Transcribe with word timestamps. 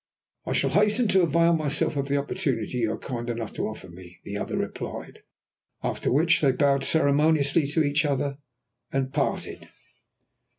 "I 0.47 0.53
shall 0.53 0.71
hasten 0.71 1.07
to 1.09 1.21
avail 1.21 1.53
myself 1.53 1.95
of 1.95 2.07
the 2.07 2.17
opportunity 2.17 2.79
you 2.79 2.91
are 2.91 2.97
kind 2.97 3.29
enough 3.29 3.53
to 3.53 3.67
offer 3.67 3.87
me," 3.87 4.17
the 4.23 4.35
other 4.35 4.57
replied, 4.57 5.19
after 5.83 6.11
which 6.11 6.41
they 6.41 6.51
bowed 6.51 6.83
ceremoniously 6.83 7.67
to 7.67 7.83
each 7.83 8.03
other 8.03 8.39
and 8.91 9.13
parted. 9.13 9.69